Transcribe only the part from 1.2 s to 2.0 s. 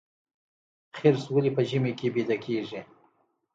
ولې په ژمي